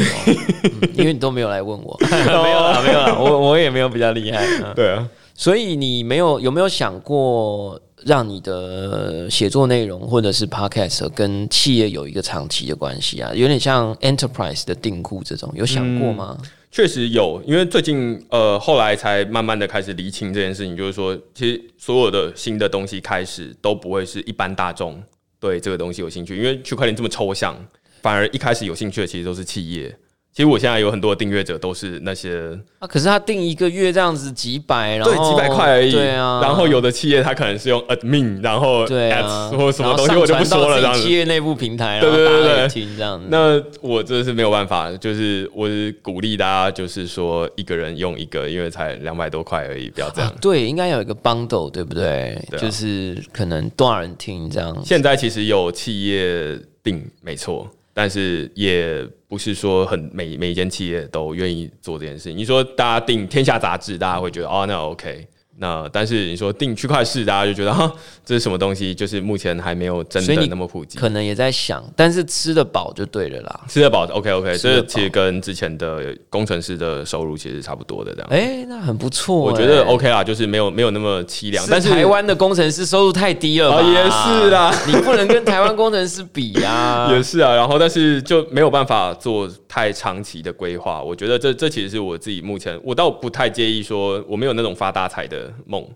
[0.96, 4.46] 因为你都没有来问我， 没有啦，没有啦，我我也没有比较厉害。
[4.62, 13.34] 啊 对啊，所以你没有有没有想过让你的写作内容或者是 podcast 跟企业有一个长期的关系啊？
[13.34, 16.38] 有点像 enterprise 的订户这种，有想过吗？
[16.72, 25.02] 确实有，因为最近呃后来才慢慢的开始厘清这件事情，就是说，其实所有的新的东西开始都不会是一般大众
[25.40, 27.58] 对这个东西有兴趣，因为区块链这么抽象，
[28.04, 29.98] 反而一开始有兴趣的其实都是企业。
[30.36, 41.10] 其实我现在有很多的订阅者都是那些啊，可是他订一个月这样子几百，然后对几百块而已，对啊，然后有的企业他可能是用 admin，然后对啊或什么东西我就不说了，这样企。
[41.10, 43.28] 业内部平台，然对对对对听这样子。
[43.30, 50.30] 那我真的是没有办法，就是我是鼓励大家，就是说一个人用一个，因为才两百多块而已，不要这样。
[50.30, 52.38] 啊对，应该有一个 bundle，对不对？
[52.58, 54.78] 就是可能多少人听这样。
[54.84, 62.38] 现在其实有企业订，没错，但是也不是说很每每一间企业都愿意做这件事情。
[62.38, 65.26] 你说大家订《天下》杂志，大家会觉得哦，那 OK。
[65.58, 67.90] 那但是你说定区块市，大家就觉得哈，
[68.26, 68.94] 这是什么东西？
[68.94, 70.98] 就是目前还没有真的那么普及。
[70.98, 73.62] 可能也在想，但是吃得饱就对了啦。
[73.70, 78.28] 吃得饱，OK OK，这其实跟之前的工程师的收入其实差不多的这样。
[78.30, 83.78] 哎、那很不错、我觉得哎 OK 啦，就是没有没有那么凄凉，但是台湾的工程师收入太低了吧？
[83.78, 91.02] 哦也是啦你不能跟台湾工程师比啊、 也是啊，然后但是就没有办法做太长期的规划。
[91.02, 95.88] 我觉得这这其实是我自己目前，我倒不太介意说我没有那种发大财的梦，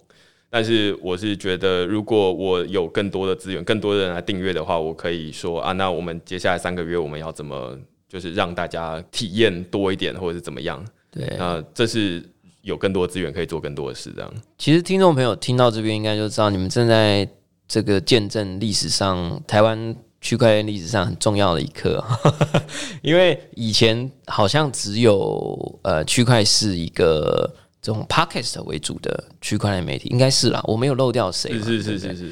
[0.49, 10.83] 但是我是觉得如果我有更多的资源，更多的人来订阅的话，我可以说啊，那我们接下来三个月我们要怎么就是让大家体验多一点，或者是怎么样？
[11.11, 12.23] 对，那这是
[12.61, 14.33] 有更多资源可以做更多的事，这样。
[14.57, 17.27] 其实听众朋友听到这边，应该就知道你们正在
[17.67, 22.03] 这个见证历史上台湾区块链历史上很重要的一刻，
[23.01, 32.31] 因为以前好像只有呃区块是一个这种 podcast 为主的区块链媒体，应该是啦，我没有漏掉谁嘛，是是是是是，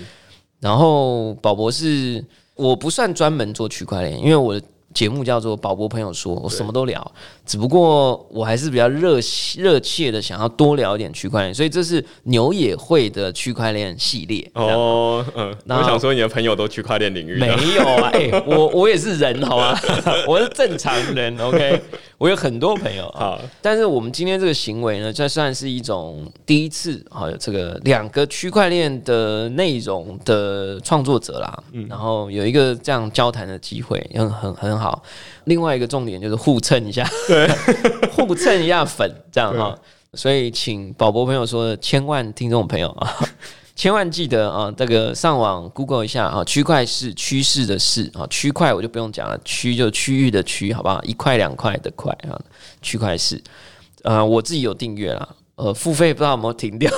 [0.60, 2.24] 然后宝博是
[2.56, 4.62] 我不算专门做区块链，因为我的
[4.94, 7.12] 节目叫做宝博朋友说，我什么都聊，
[7.46, 9.20] 只不过我还是比较热
[9.58, 14.50] 热切的想要多聊一点区块链，所以这是牛也会的区块链系列。
[14.56, 17.46] 哦，哦，嗯，那我想说你的朋友都区块链领域的。
[17.46, 19.78] 没有啊，哎、我我也是人好吗？
[20.28, 21.80] 我是正常人，OK，
[22.18, 23.40] 我有很多朋友啊。
[23.62, 35.04] 但是我们今天这个行为呢，这算是一种第一次，啊，这个两个区块链的内容的创作者啦，然后有一个这样交谈的机会，很很很好。
[35.46, 37.48] 另外一个重点就是互蹭一下，对，
[38.12, 39.78] 互蹭一下粉，这样哈。
[40.14, 43.14] 所以请宝博朋友说的千万听众朋友啊，
[43.78, 51.00] 千万记得啊，这个上网 Google 一下啊，区块是趋势的势啊，区块我就不用讲了，区就区域的区，好不好？
[51.04, 52.34] 一块两块的块啊，
[52.82, 53.40] 区块是。
[54.02, 56.92] 呃，我自己有订阅啦，呃，付费不知道有没有停掉，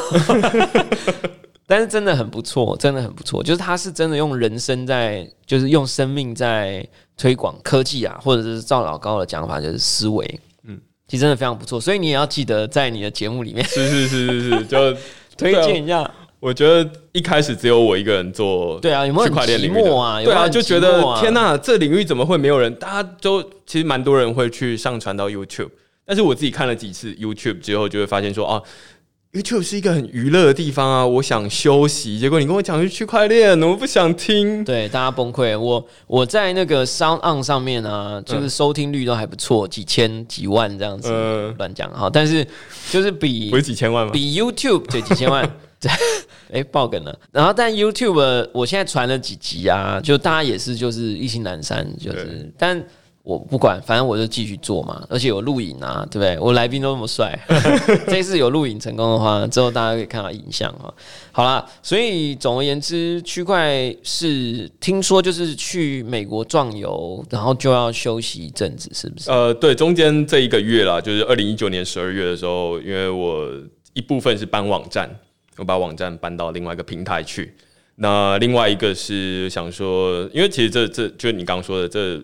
[1.67, 3.43] 但是真的很不错，真的很不错。
[3.43, 6.87] 就是他是真的用人生在，就是用生命在
[7.17, 11.81] 推广科技啊，或者是赵老高的讲法就是思维，嗯，其实真的非常不错。
[11.81, 14.97] 所以你也要记得在你的节目里面，是是是是是，就
[15.37, 16.09] 推荐一下。
[16.39, 20.21] 我觉得一开始只有我一个人做，对啊，有没有区块链领域啊？
[20.23, 22.73] 对啊，就觉得天哪，这领域怎么会没有人？
[22.75, 25.69] 大家都其实蛮多人会去上传到 YouTube。
[26.05, 28.59] 但是我自己看了几次 YouTube 之后，就会发现说啊
[29.31, 32.17] ，YouTube 是一个很娱乐的地方啊，我想休息。
[32.17, 34.63] 结果你跟我讲是区块链，我不想听。
[34.63, 35.59] 对，大家崩溃。
[35.59, 41.11] 我我在那个 Sound On 上面呢，就是收听率都还不错，几千几万这样子，
[41.59, 42.09] 乱讲哈。
[42.11, 42.43] 但是
[42.89, 44.11] 就是比不是几千万吗？
[44.11, 45.51] 比 YouTube 对几千万，对，
[46.51, 47.19] 哎爆梗了。
[47.31, 52.83] 然后但 YouTube 我现在传了几集啊，就大家也是就是一心难山，就是但。
[53.21, 56.39] 我不管，反正我就继续做嘛，而且有录影啊，对不对？
[56.39, 57.37] 我来宾都那么帅，
[58.07, 60.91] 这次有录影成功的话，之后大家可以看到影像哈。
[61.31, 69.29] 好啦，所以总而言之，区块是听说就是去美国壮游，然后就要休息一阵子，是不是？
[69.29, 73.47] 呃，对，中间这一个月啦，就是二零一九年十二月的时候，因为我
[73.93, 75.07] 一部分是搬网站，
[75.59, 77.53] 我把网站搬到另外一个平台去，
[77.95, 82.19] 那另外一个是想说，因为其实这这就是你刚刚说的这。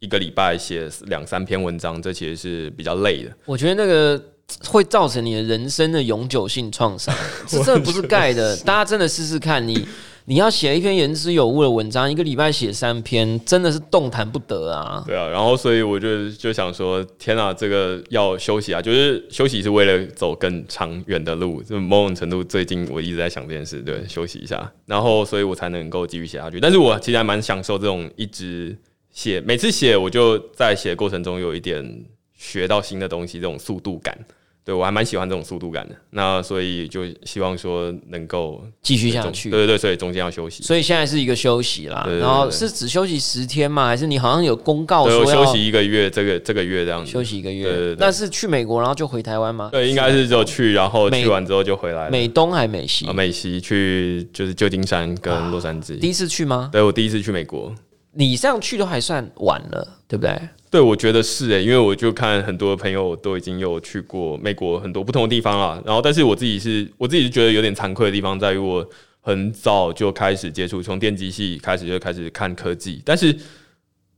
[0.00, 3.34] 一个礼拜写两三篇文章，这其实是比较累的。
[3.46, 4.22] 我觉得那个
[4.66, 7.14] 会造成你的人生的永久性创伤，
[7.48, 8.54] 这真的不是盖的。
[8.58, 9.88] 大家真的试试看，你
[10.26, 15.02] 你要写一篇言之有物的文章，一个礼拜写三篇，真的是动弹不得啊。
[15.06, 21.62] 对啊，然后所以我就就想说，天啊，这个要休息啊，就是休息是为了走更长远的路。
[21.62, 26.58] 就某种程度，最近我一直在想这件事，对，休息一下，然后所以我才能够继续写下去。
[26.58, 28.76] 但是我其实还蛮享受这种一直。
[29.16, 32.04] 写每次写，我就在写过程中有一点
[32.36, 34.18] 学到新的东西，这种速度感，
[34.64, 35.94] 对我还蛮喜欢这种速度感的。
[36.10, 39.50] 那所以就希望说能够继续下去。
[39.50, 40.62] 对对对，所以中间要休息。
[40.62, 43.86] 所以现在是一个休息啦，然后是只休息十天吗？
[43.86, 46.08] 还是你好像有公告说休息一个月？
[46.08, 47.94] 这个这个月这样子休息一个月？
[47.98, 49.68] 那是去美国然后就回台湾吗？
[49.70, 52.08] 对，应该是就去，然后去完之后就回来。
[52.08, 53.06] 美东还美西？
[53.12, 55.98] 美西去就是旧金山跟洛杉矶。
[55.98, 56.70] 第一次去吗？
[56.72, 57.74] 对我第一次去美国。
[58.16, 60.40] 你这样去都还算晚了，对不对？
[60.74, 65.80] 对，我觉得是诶，因为我就看很多朋友都已经有去过美国很多不同的地方了。
[65.86, 68.84] 然后，但是我自己是，我自己是觉得有点惭愧的地方在于，我
[69.20, 73.32] 很早就开始接触，从电机系开始就开始看科技，但是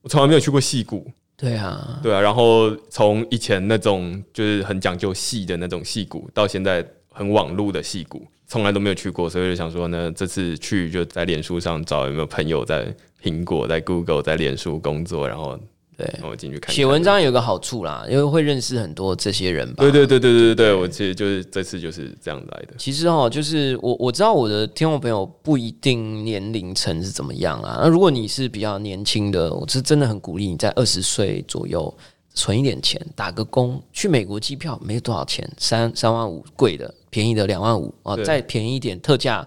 [0.00, 1.06] 我从来没有去过戏谷。
[1.36, 2.22] 对啊，对啊。
[2.22, 12.96] 然后从以前那种就是很讲究戏的那种戏谷，到现在很网路的戏谷，从来都没有去过，所以就想说呢，这次去就在脸书上找有没有朋友在。
[13.22, 15.58] 苹果在 Google 在脸书工作，然后
[15.96, 16.74] 对，然后进去看。
[16.74, 19.82] 写文章有个好处啦，因为会认识很多这些人吧。
[19.82, 22.74] 对对对对对对，我其实就是这次就是这样来的。
[22.76, 27.78] 其实哦，就是我我知道我的听众朋友不一定年龄层是怎么样啊。
[27.82, 31.92] 那如果你是比较年轻的，我是真的很鼓励你在二十岁左右
[32.34, 39.46] 存一点钱，打个工，去美国机票没多少钱，三三万五贵的，便宜的两万五啊，再便宜一点特价，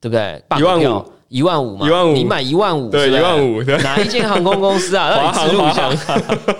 [0.00, 0.40] 对不对？
[0.56, 1.12] 一万五。
[1.28, 5.10] 一万五嘛，一万五，你买一万五，对，一万五，哪一间航空公司啊？
[5.10, 5.90] 让你记录一下。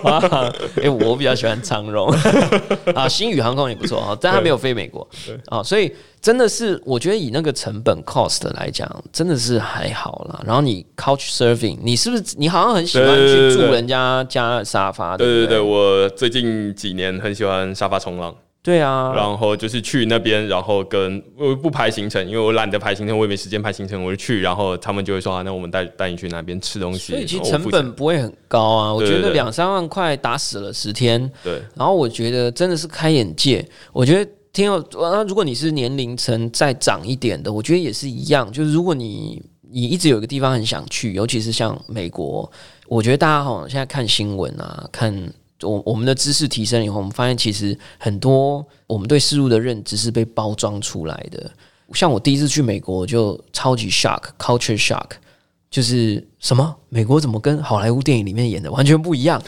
[0.01, 2.07] 华航， 哎，我比较喜欢长荣
[2.93, 5.07] 啊，新宇航空也不错啊，但它没有飞美国
[5.47, 10.39] 啊，所以真的是，我觉得以那个成本 cost 来讲，真的是还好啦。
[10.45, 15.17] 然后你 couch surfing，你是不是你好像很喜欢去住人家家沙发？
[15.17, 18.35] 对对对，我最近几年很喜欢沙发冲浪。
[18.69, 42.47] 对啊，然后就是去那边，然后跟我不排行程，因为我懒得排行程，我也没时间排行程，我就去，然后他们就会说啊，那我们带带你去那边吃东西，所以其实成本不会很高啊，我觉得两三万块打死了十天，对，然后我觉得真的是开眼界，我觉得挺有，那如果你是年龄层再长一点的，我觉得也是一样，就是如果你你一直有一个地方很想去，尤其是像美国，
[42.87, 45.33] 我觉得大家好像现在看新闻啊，看。
[45.61, 51.51] 我我们的知识提升以后，我们发现其实很多我们对事物的认知是被包装出来的。
[51.93, 55.11] 像我第一次去美国就超级 shock，culture shock，
[55.69, 59.41] 就是什么美国怎么跟好莱坞电影里面演的完全不一样？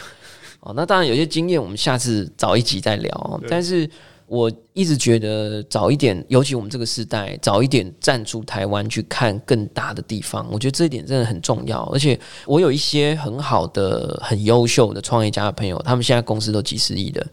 [0.60, 3.40] 哦，那当然有些经验，我们下次找一集再聊。
[3.48, 3.88] 但是。
[4.32, 11.82] 我一直觉得早一点，尤其我们这个时代，早一点站出台湾去看更大的地方，我觉得这一点真的很重要。
[11.92, 17.26] 而且我有一些很好的、很优秀的创业家的朋友，他们现在公司都几十亿的，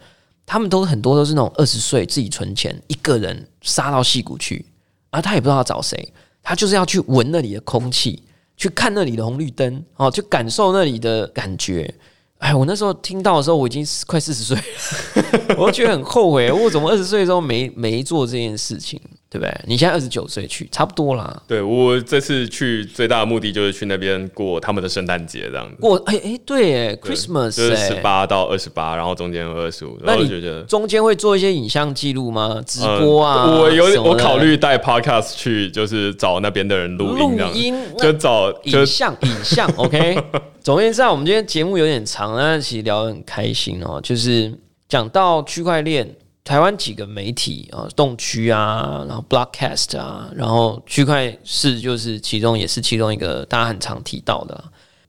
[0.45, 4.65] 他们都很多都是那种二十岁自己存钱，一个人杀到戏谷去，
[5.09, 6.11] 而他也不知道要找谁，
[6.43, 8.21] 他就是要去闻那里的空气，
[8.57, 11.95] 去看那里的红绿灯，哦，去感受那里的感觉。
[12.39, 18.99] 哎，我那时候听到的时候，我已经快四十岁了， 我觉得很后悔，我怎么二十岁的时候没没做这件事情。
[19.31, 19.55] 对不对？
[19.67, 21.41] 你现在二十九岁去，差不多啦。
[21.47, 25.75] 对我这次去最大的目的就是去那边过他们的圣诞节，这样子。
[25.79, 29.99] 过哎哎，对，Christmas 就是十八到二十八，然后中间有二十五。
[30.01, 32.59] 那你觉得中间会做一些影像记录吗？
[32.65, 33.45] 直播啊？
[33.45, 39.71] 我有我考虑带 Podcast 去，就是找那边的人录音，录音就找影像影像。
[39.77, 40.17] OK，
[40.61, 43.99] 总而言之，我们今天节目有点长，但其实聊得很开心哦。
[44.01, 44.51] 就是
[44.87, 46.15] 讲到区块链。
[46.49, 54.63] 台湾几个媒体啊，动区啊，然后 Blockcast 啊，然后区块是就是其中也是其中一个大家很常提到的。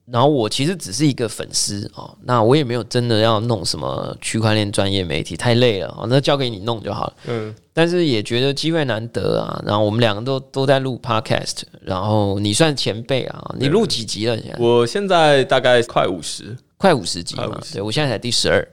[0.04, 7.14] 然后我其实只是一个粉丝哦，那我也没有真的要弄什么区块链专业媒体，太累了哦，那交给你弄就好了。
[7.28, 9.62] 嗯，但是也觉得机会难得啊。
[9.64, 14.36] 然后我们两个都都在录 Podcast，然后你算前辈啊，你录几集了？
[14.36, 16.54] 现在我现在大概快五十。
[16.80, 18.66] 快五十集嘛，对我现在才第十二，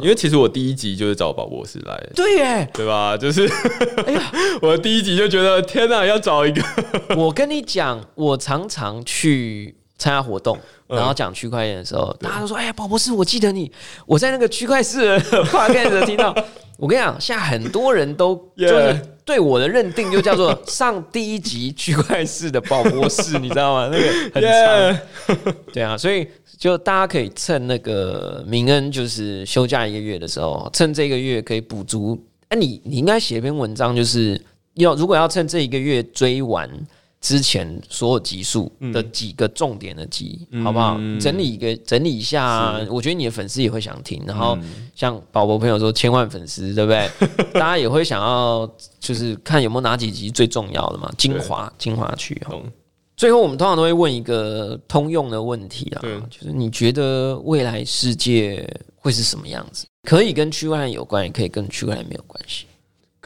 [0.00, 3.16] 因为其实我第一集就是找宝博士来，对耶，对吧？
[3.16, 3.48] 就是，
[4.06, 4.32] 哎呀，
[4.62, 6.62] 我第一集就觉得天哪，要找一个。
[7.18, 10.56] 我跟你讲，我常常去参加活动，
[10.88, 13.70] 然后讲区块链的时候，大家都说：“哎呀，宝博士，我记得你，
[14.06, 15.18] 我在那个区块市
[15.52, 16.34] 话开始听到。”
[16.78, 23.90] 我跟你讲，现在很多人都 就是对我的认定就叫做上第一集区块市的宝博士，你知道吗？
[23.92, 26.26] 那个很长，对啊，所以。
[26.58, 32.20] 就大家可以趁那个明恩就是休假一个月的时候，趁这个月可以补足。
[32.48, 34.40] 哎，你你应该写篇文章，就是
[34.74, 36.68] 要如果要趁这一个月追完
[37.20, 40.96] 之前所有集数的几个重点的集，好不好？
[41.20, 44.22] 整理一个整理一下，我觉得你的粉丝也会想听。
[44.26, 44.56] 然后
[44.94, 47.10] 像宝宝朋友说千万粉丝，对不对？
[47.54, 52.54] 大家也会想要就是看有没有哪几集最重要的嘛，精华精华区哈。
[53.16, 58.64] 最后，我们通常都会问一个通用的问题啊，就是你觉得未来世界
[58.94, 59.86] 会是什么样子？
[60.04, 62.66] 可以跟区块链有关，也可以跟区块链没有关系。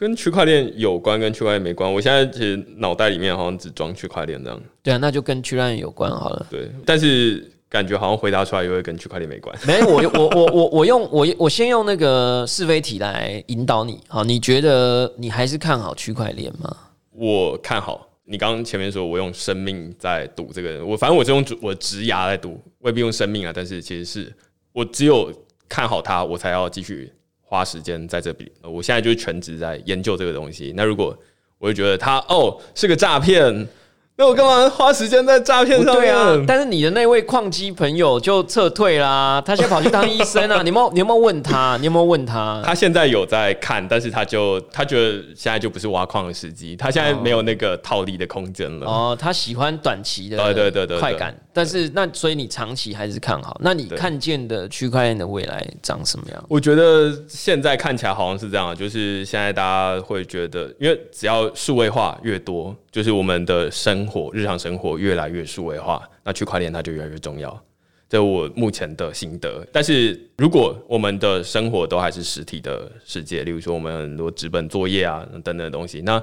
[0.03, 1.91] 跟区块链有关，跟区块链没关。
[1.95, 4.61] 我现在其实脑袋里面好像只装区块链这样。
[4.83, 6.45] 对啊，那就跟区块链有关好了。
[6.51, 9.57] 对，但是感觉好像回答出来又会跟区块链没关。
[9.65, 14.01] 没，我我我我我用我我先用那个是非题来引导你。
[14.09, 16.77] 好，你觉得你还是看好区块链吗？
[17.13, 18.09] 我看好。
[18.25, 23.53] 你刚刚前面说我用生命在赌这个，我反正我是用我直牙在赌，未必用生命啊。
[23.55, 24.33] 但是其实是
[24.73, 25.33] 我只有
[25.69, 27.13] 看好它，我才要继续
[27.53, 28.51] 花时间在这里。
[28.63, 30.73] 我现在就是全职在研究这个东西。
[30.75, 31.15] 那如果
[31.59, 33.69] 我就觉得他哦是个诈骗。
[34.15, 36.15] 那我干嘛花时间在诈骗上面？
[36.15, 40.61] 啊，但是你的那位矿机朋友就撤退啦，他现在跑去当医生啊！
[40.63, 41.77] 你有你有没有问他？
[41.79, 42.63] 你有没有问他？
[42.65, 48.87] 他现在有在看，但是他就他觉得现在就不是挖矿的时机，他现在没有那个套利的空间了。
[48.87, 53.59] 哦，他喜欢短期的对对对对快感，但是那所以你长期还是看好？
[53.61, 56.45] 那你看见的区块链的未来长什么样？
[56.49, 62.77] 我觉得现在看起来好像是这样，就是现在大家会觉得，因为只要数位化越多。
[62.93, 67.59] 就是我们的生活，日常生活越来越数位化，那区块链它就越来越重要。
[68.07, 69.67] 这我目前的心得。
[69.73, 76.23] 但是如果我们的生活都还是实体的世界，例如说我们很多纸本作业啊等等的东西，那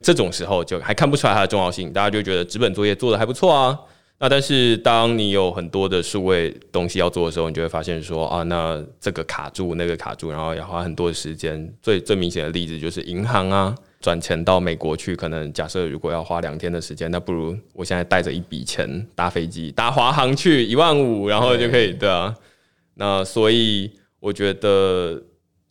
[0.00, 3.78] 这种时候就还看不出来它的重要性，大家就觉得纸本作业做的还不错啊。
[4.18, 11.72] 那但是当你有很多的数位东西要做的时候，你就会发现说啊，那这个卡住，那个卡住，然后要花很多的时间。
[11.80, 13.72] 最最明显的例子就是银行啊。
[14.00, 22.34] 转钱到美国去，可能假设如果要花两天的时间，那不如我现在带着一笔钱搭飞机搭华航去一万五，然后就可以对啊。
[22.94, 23.90] 那所以
[24.20, 25.20] 我觉得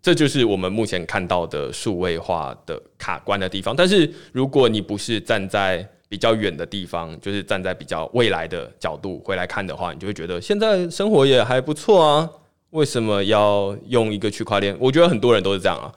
[0.01, 3.75] 这就是我们目前看到的数位化的卡关的地方。
[3.75, 12.30] 但是如果你不是站在比较远的地方，就是站在比较未来的角度回来看的话，你就会觉得现在生活也还不错啊。
[12.71, 14.75] 为什么要用一个区块链？
[14.80, 15.91] 我觉得很多人都是这样啊。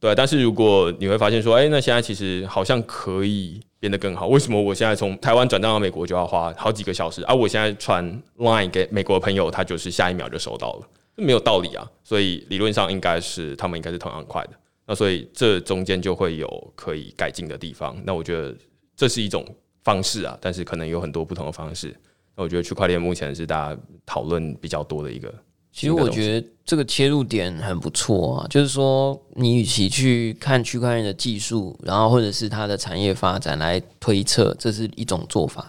[0.00, 4.28] 对，但是如果你会发现说，哎，那现在其实好像可以变得更好。
[4.28, 11.84] 为什么我现在从台湾转账到美国就要花好几个小时，而我现在传 Line 给美国朋友，他就是下一秒就收到了，这没有道理啊。
[12.04, 14.50] 所以理论上应该是他们应该是同样快的。
[14.86, 18.00] 那所以这中间就会有可以改进的地方。
[18.04, 18.54] 那我觉得
[18.96, 19.44] 这是一种
[19.82, 21.92] 方式啊，但是可能有很多不同的方式。
[22.36, 25.34] 那我觉得区块链目前是大家讨论比较多的一个。
[25.78, 35.62] 其实我觉得这个切入点很不错啊，就是说你与其去看区块链的技术，然后或者是它的产业发展来推测，这是一种做法；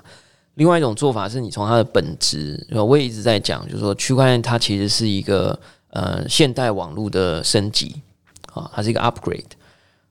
[0.55, 5.59] 另外一种做法是你从它的本质，我也一直在讲，就是说区块链它其实是一个
[5.91, 8.01] 呃现代网络的升级
[8.51, 9.45] 啊，它是一个 upgrade。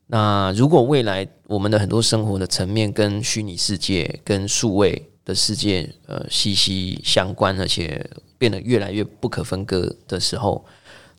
[0.06, 8.08] 那如果未来我们的很多生活的层面跟虚拟世界、跟数位的世界呃息息相关，而且
[8.38, 10.64] 变得越来越不可分割的时候，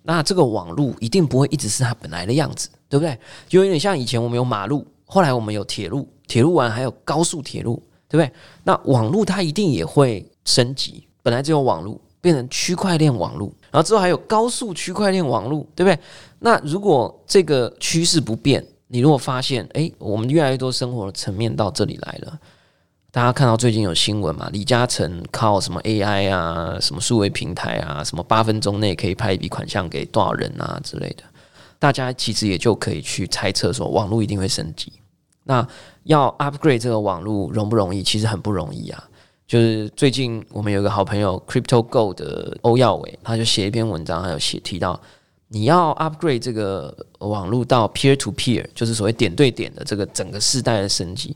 [0.03, 3.15] 那这个网络一定不会一直是它本来的样子，对不对？
[3.47, 7.75] 就有点像以前我们有马路，后来我们有铁路，铁路完还有高速铁路，
[8.07, 8.31] 对不对？
[8.63, 15.99] 那网络它一定也会升级，本来只有网络变成区块链网络，然后之后还有高速区块链网络，对不对？
[16.39, 22.39] 那如果这个趋势不变，你如果发现，诶，我们越来越多生活的层面到这里来了。
[23.11, 24.47] 大家看到最近有新闻嘛？
[24.53, 31.23] 李嘉诚靠什么 AI 啊，什么数位平台啊，什么八分钟内可以拍一笔款项给多少人啊之类的，
[31.79, 34.93] 大家其实也就可以去猜测说，网络一定会升级。
[35.43, 35.67] 那
[36.03, 38.03] 要 upgrade 这个网络容不容易？
[38.03, 39.03] 其实很不容易啊。
[39.47, 45.01] 就是最近我们有个好朋友 Crypto Go 的欧耀伟，他就写一篇文章，还有写提到，
[45.47, 51.35] 你要 upgrade 这个网络到 peer to peer，就是所谓点对点的这个整个世代的升级。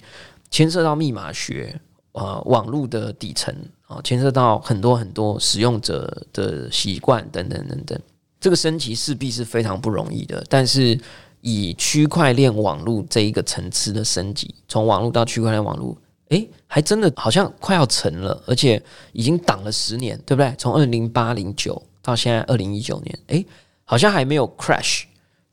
[0.53, 1.81] 牵涉到密码学，
[2.11, 3.51] 呃，网络的底层
[3.87, 7.99] 啊，牵涉到很多很多使用者的习惯等等等等，
[8.39, 10.45] 这个升级势必是非常不容易的。
[10.47, 10.95] 但是
[11.41, 15.97] 以区块链网络这一个层次的升级，从网络到区块链网络，
[16.29, 18.79] 诶，还真的好像快要成了，而且
[19.11, 20.53] 已经挡了十年，对不对？
[20.59, 23.43] 从二零八零九到现在二零一九年，诶，
[23.85, 25.05] 好像还没有 crash。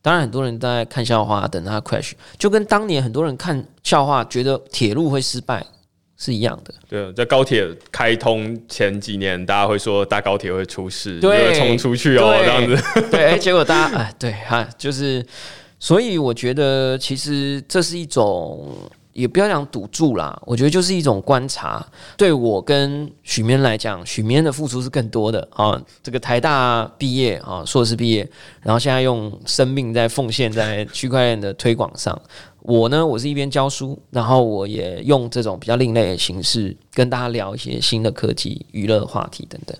[0.03, 5.64] 当然，很多人在看笑话，等它 crash，就跟当年很多人看笑话觉得铁路会失败
[6.16, 6.72] 是一样的。
[6.88, 12.82] 对，在高铁开通前几年，大家会说大高铁会出事，对，冲出去哦，这样子。
[13.11, 15.24] 对，哎，结果大家哎，对哈，就是，
[15.78, 18.90] 所以我觉得其实这是一种。
[19.13, 21.85] 也不要讲赌注啦，我觉得就是一种观察。
[22.17, 25.81] 对我跟许眠来讲，许眠的付出是更多的啊。
[26.03, 28.29] 这个台大毕业啊，硕士毕业，
[28.63, 32.21] 然后现在用生命在奉献在区块链的推广上。
[32.63, 39.77] 我呢，我是一边教书，然后我也用这种比较另类的形式跟大家聊一些新的科技、娱乐话题等等。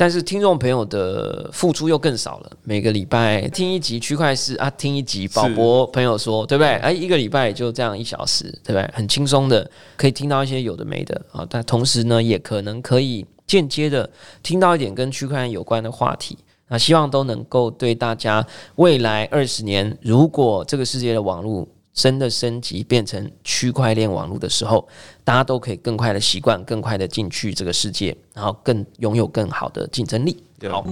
[0.00, 6.68] 但是听众朋友的付出又更少了，每个礼拜听一集区块市啊，听一集宝博朋友说，对不对？
[6.76, 8.88] 哎，一个礼拜就这样一小时，对不对？
[8.94, 14.08] 很轻松的可以听到一些有的没的啊，但同时呢，也可能可以间接的
[14.40, 16.38] 听到一点跟区块链有关的话题。
[16.68, 18.46] 那希望都能够对大家
[18.76, 21.66] 未来二十年，如果这个世界的网络。
[21.98, 24.86] 真的升级变成区块链网络的时候，
[25.24, 30.40] 大家都可以更快的习惯，更快的进去这个世界，然后更拥有更好的竞争力。
[30.70, 30.86] 好，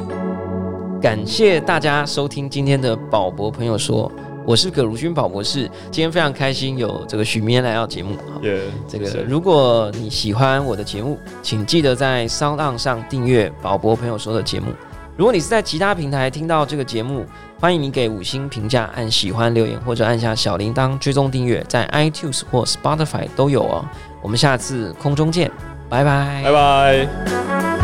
[1.00, 4.11] 感谢大家收听今天的宝博朋友说，
[4.44, 5.70] 我是葛如君宝博士。
[5.92, 8.16] 今天非常开心有这个许明来到节目。
[8.88, 14.72] 这个如果你喜欢我的节目，请记得在 Sound 上订阅宝博朋友说的节目。
[15.16, 17.24] 如果你是在其他平台听到这个节目，
[17.58, 23.84] 欢迎你给五星评价、按喜欢留言或者按下小铃铛追踪订阅，在 iTunes 或 Spotify 都有哦。
[24.20, 25.50] 我们下次空中见，
[25.88, 27.75] 拜拜，拜拜。